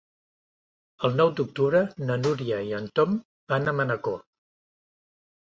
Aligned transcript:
El 1.09 1.13
nou 1.19 1.29
d'octubre 1.39 1.81
na 2.07 2.17
Núria 2.23 2.59
i 2.71 2.73
en 2.79 2.89
Tom 3.01 3.15
van 3.55 3.73
a 3.73 3.77
Manacor. 3.83 4.21